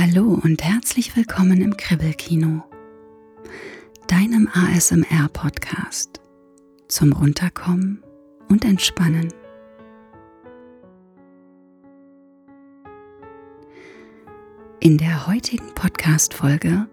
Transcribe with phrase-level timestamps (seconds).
[0.00, 2.62] Hallo und herzlich willkommen im Kribbelkino,
[4.06, 6.20] deinem ASMR-Podcast
[6.86, 8.04] zum Runterkommen
[8.48, 9.34] und Entspannen.
[14.78, 16.86] In der heutigen Podcast-Folge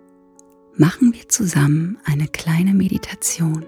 [0.76, 3.68] machen wir zusammen eine kleine Meditation.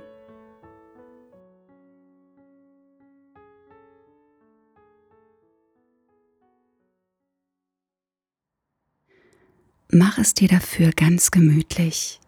[9.89, 12.19] Mach es dir dafür ganz gemütlich.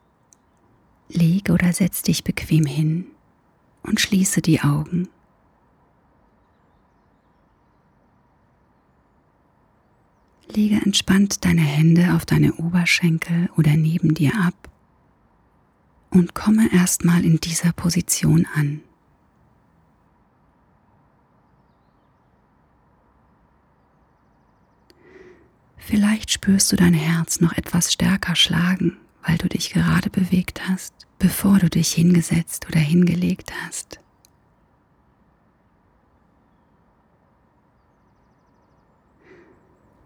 [1.09, 3.07] Leg oder setz dich bequem hin
[3.83, 5.09] und schließe die Augen.
[10.47, 14.69] Lege entspannt deine Hände auf deine Oberschenkel oder neben dir ab
[16.09, 18.81] und komme erstmal in dieser Position an.
[25.89, 30.93] Vielleicht spürst du dein Herz noch etwas stärker schlagen, weil du dich gerade bewegt hast,
[31.17, 33.99] bevor du dich hingesetzt oder hingelegt hast.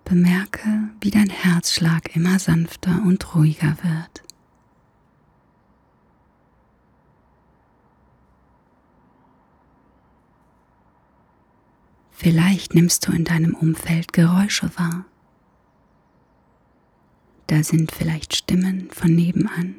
[0.06, 4.24] Bemerke, wie dein Herzschlag immer sanfter und ruhiger wird.
[12.12, 15.04] Vielleicht nimmst du in deinem Umfeld Geräusche wahr.
[17.48, 19.76] Da sind vielleicht Stimmen von nebenan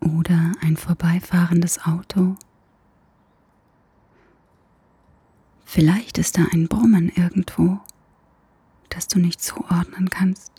[0.00, 2.36] oder ein vorbeifahrendes Auto.
[5.64, 7.80] Vielleicht ist da ein Brummen irgendwo,
[8.88, 10.52] das du nicht zuordnen kannst.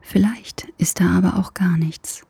[0.00, 2.27] Vielleicht ist da aber auch gar nichts.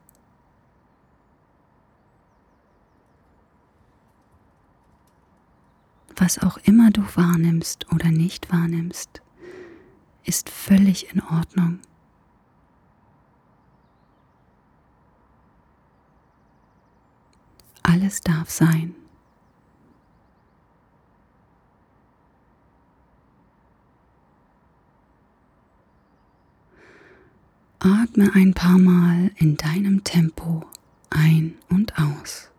[6.21, 9.23] Was auch immer du wahrnimmst oder nicht wahrnimmst,
[10.25, 11.81] ist völlig in Ordnung.
[17.83, 18.95] Alles darf sein.
[27.79, 30.67] Atme ein paar Mal in deinem Tempo
[31.11, 32.51] ein und aus.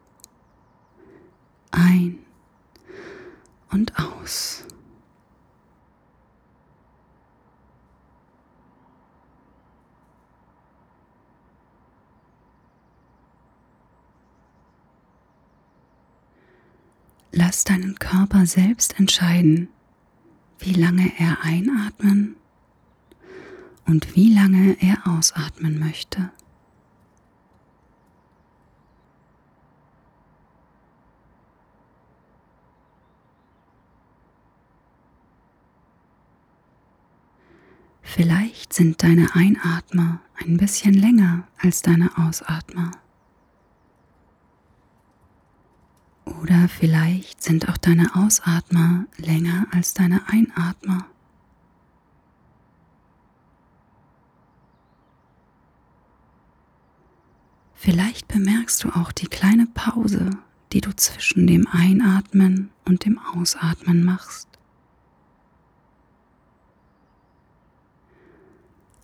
[1.71, 2.19] Ein
[3.71, 4.65] und aus.
[17.31, 19.69] Lass deinen Körper selbst entscheiden,
[20.57, 22.35] wie lange er einatmen
[23.85, 26.31] und wie lange er ausatmen möchte.
[38.11, 42.89] Vielleicht sind deine Einatmer ein bisschen länger als deine Ausatmer.
[46.25, 51.05] Oder vielleicht sind auch deine Ausatmer länger als deine Einatmer.
[57.75, 60.31] Vielleicht bemerkst du auch die kleine Pause,
[60.73, 64.48] die du zwischen dem Einatmen und dem Ausatmen machst.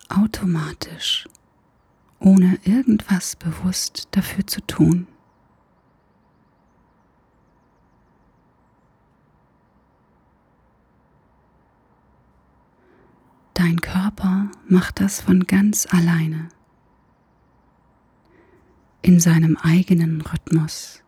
[0.10, 1.28] Automatisch,
[2.20, 5.08] ohne irgendwas bewusst dafür zu tun.
[13.54, 16.50] Dein Körper macht das von ganz alleine,
[19.02, 21.05] in seinem eigenen Rhythmus.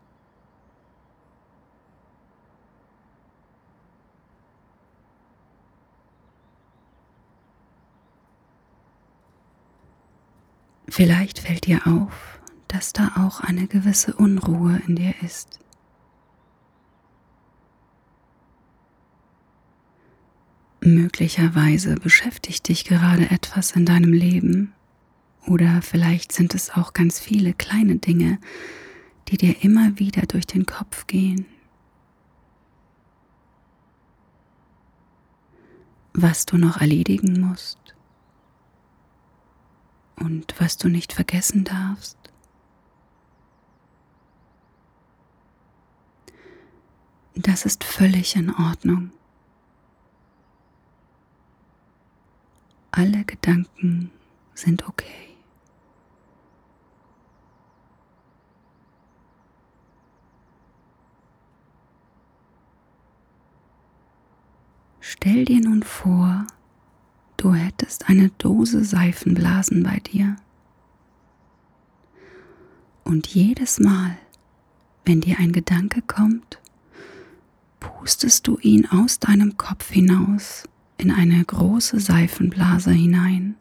[10.97, 15.59] Vielleicht fällt dir auf, dass da auch eine gewisse Unruhe in dir ist.
[20.79, 24.73] Möglicherweise beschäftigt dich gerade etwas in deinem Leben
[25.45, 28.39] oder vielleicht sind es auch ganz viele kleine Dinge,
[29.27, 31.45] die dir immer wieder durch den Kopf gehen.
[36.13, 37.96] Was du noch erledigen musst
[40.17, 42.17] und was du nicht vergessen darfst.
[47.35, 49.11] Das ist völlig in Ordnung.
[52.91, 54.11] Alle Gedanken
[54.55, 55.05] sind okay.
[64.99, 66.47] Stell dir nun vor,
[67.37, 70.35] du hättest eine Dose Seifenblasen bei dir.
[73.03, 74.17] Und jedes Mal,
[75.05, 76.59] wenn dir ein Gedanke kommt,
[77.79, 80.63] pustest du ihn aus deinem Kopf hinaus
[80.97, 83.55] in eine große Seifenblase hinein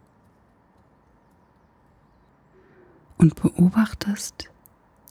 [3.19, 4.51] und beobachtest,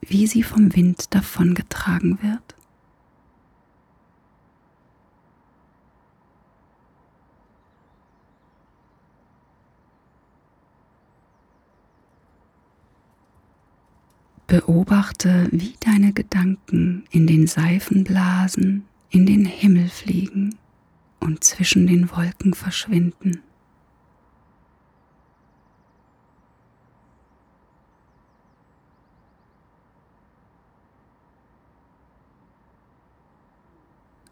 [0.01, 2.54] wie sie vom Wind davongetragen wird.
[14.47, 20.55] Beobachte, wie deine Gedanken in den Seifenblasen in den Himmel fliegen
[21.19, 23.41] und zwischen den Wolken verschwinden.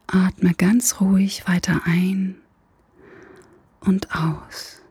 [0.05, 2.35] Atme ganz ruhig weiter ein
[3.79, 4.82] und aus.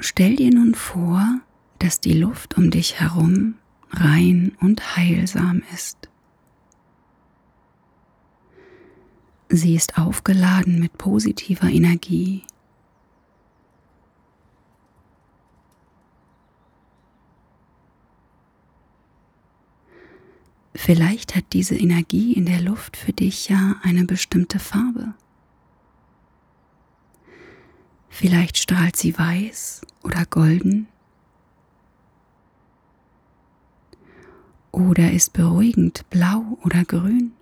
[0.00, 1.40] Stell dir nun vor,
[1.80, 3.54] dass die Luft um dich herum
[3.90, 6.08] rein und heilsam ist.
[9.48, 12.44] Sie ist aufgeladen mit positiver Energie.
[20.74, 25.14] Vielleicht hat diese Energie in der Luft für dich ja eine bestimmte Farbe.
[28.08, 30.88] Vielleicht strahlt sie weiß oder golden
[34.72, 37.32] oder ist beruhigend blau oder grün.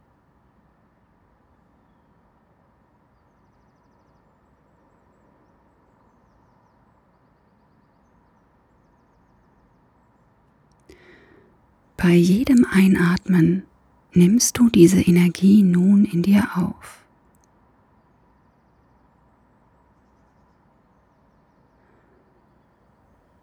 [11.96, 13.64] Bei jedem Einatmen
[14.12, 17.05] nimmst du diese Energie nun in dir auf.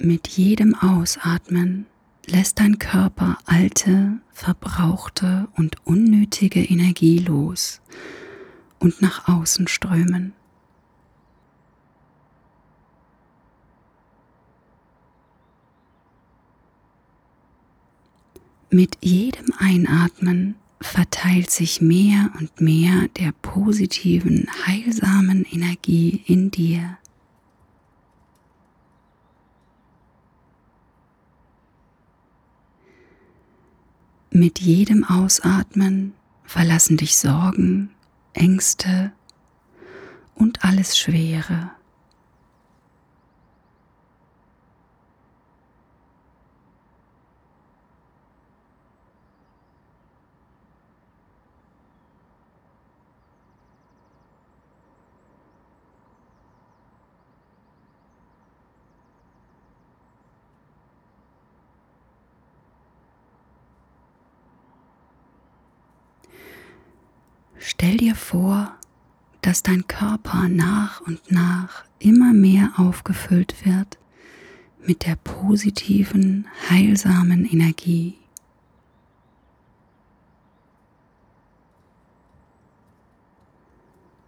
[0.06, 1.86] Mit jedem Ausatmen
[2.26, 7.80] lässt dein Körper alte, verbrauchte und unnötige Energie los
[8.80, 10.34] und nach außen strömen.
[18.70, 26.98] Mit jedem Einatmen verteilt sich mehr und mehr der positiven, heilsamen Energie in dir.
[34.36, 36.14] Mit jedem Ausatmen
[36.44, 37.92] verlassen dich Sorgen,
[38.34, 39.12] Ängste
[40.34, 41.70] und alles Schwere.
[67.66, 68.76] Stell dir vor,
[69.42, 73.98] dass dein Körper nach und nach immer mehr aufgefüllt wird
[74.86, 78.18] mit der positiven, heilsamen Energie.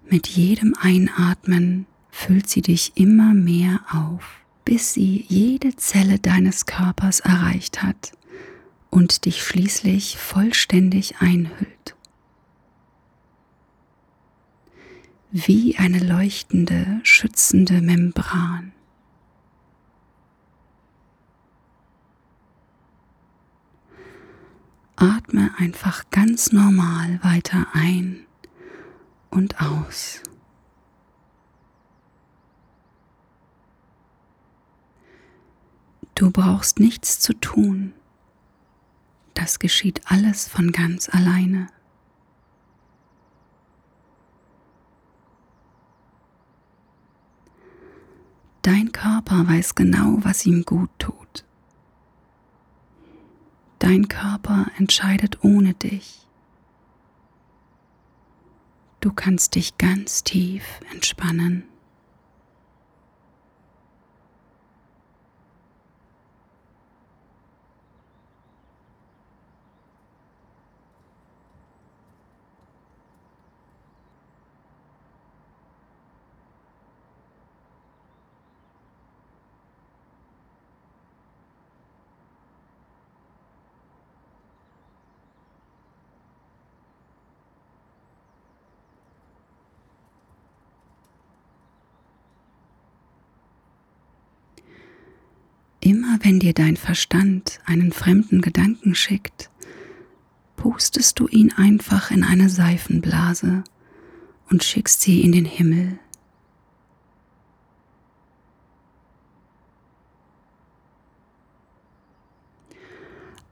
[0.10, 7.20] Mit jedem Einatmen füllt sie dich immer mehr auf, bis sie jede Zelle deines Körpers
[7.20, 8.13] erreicht hat
[8.92, 11.94] und dich schließlich vollständig einhüllt.
[15.38, 18.72] Wie eine leuchtende, schützende Membran.
[24.96, 28.25] Atme einfach ganz normal weiter ein
[29.30, 30.24] und aus.
[36.15, 37.92] Du brauchst nichts zu tun.
[39.34, 41.68] Das geschieht alles von ganz alleine.
[48.65, 51.45] Dein Körper weiß genau, was ihm gut tut.
[53.77, 56.25] Dein Körper entscheidet ohne dich.
[59.01, 61.65] Du kannst dich ganz tief entspannen.
[96.22, 99.50] Wenn dir dein Verstand einen fremden Gedanken schickt,
[100.55, 103.63] pustest du ihn einfach in eine Seifenblase
[104.50, 106.00] und schickst sie in den Himmel.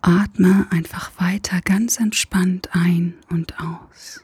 [0.02, 4.24] Atme einfach weiter ganz entspannt ein und aus.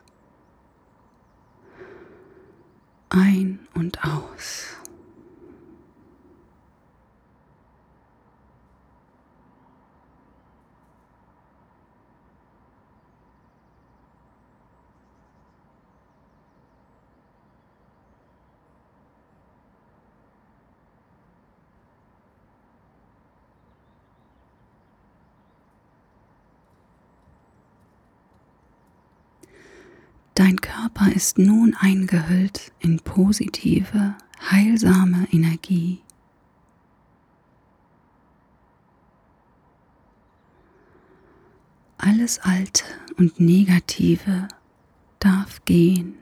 [3.10, 4.80] Ein und aus.
[30.40, 34.16] Dein Körper ist nun eingehüllt in positive,
[34.50, 36.02] heilsame Energie.
[41.98, 42.86] Alles Alte
[43.18, 44.48] und Negative
[45.20, 46.16] darf gehen.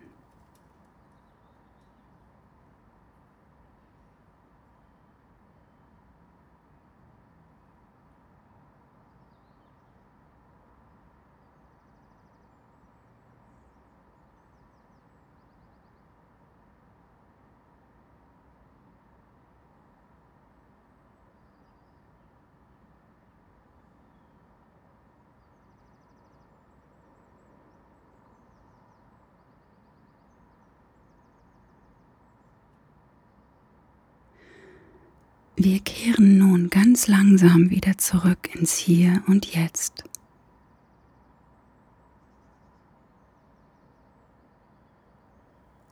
[35.60, 40.04] Wir kehren nun ganz langsam wieder zurück ins Hier und Jetzt.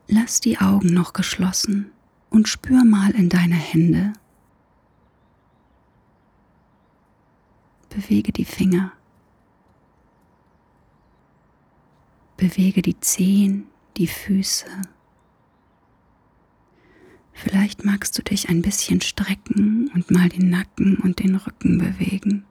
[0.08, 1.92] Lass die Augen noch geschlossen
[2.30, 4.14] und spür mal in deine Hände.
[7.90, 8.92] Bewege die Finger.
[12.38, 13.66] Bewege die Zehen,
[13.98, 14.68] die Füße.
[17.46, 22.44] Vielleicht magst du dich ein bisschen strecken und mal den Nacken und den Rücken bewegen.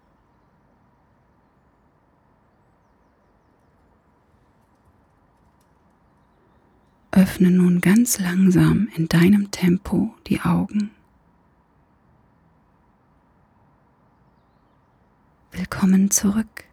[7.11, 10.93] Öffne nun ganz langsam in deinem Tempo die Augen.
[15.51, 16.67] Willkommen zurück.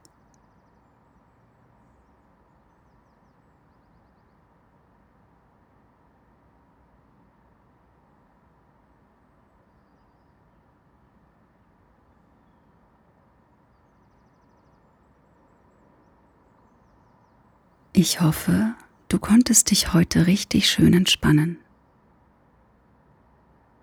[18.04, 18.74] Ich hoffe,
[19.10, 21.60] du konntest dich heute richtig schön entspannen.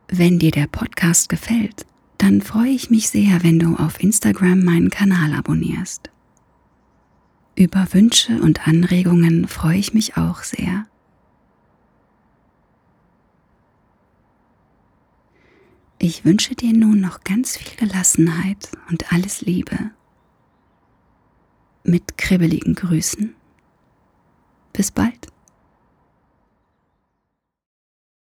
[0.08, 1.87] Wenn dir der Podcast gefällt,
[2.18, 6.10] dann freue ich mich sehr, wenn du auf Instagram meinen Kanal abonnierst.
[7.54, 10.88] Über Wünsche und Anregungen freue ich mich auch sehr.
[16.00, 19.92] Ich wünsche dir nun noch ganz viel Gelassenheit und alles Liebe.
[21.84, 23.38] Mit kribbeligen Grüßen
[24.78, 25.26] bis bald.